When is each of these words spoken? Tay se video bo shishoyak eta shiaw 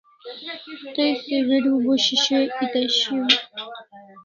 Tay 0.93 1.13
se 1.21 1.35
video 1.49 1.75
bo 1.83 1.93
shishoyak 2.05 2.57
eta 2.65 2.81
shiaw 2.97 3.29